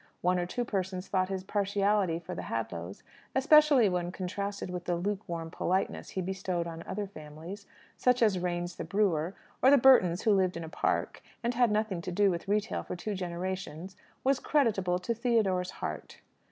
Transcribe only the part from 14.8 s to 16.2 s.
to Theodore's heart.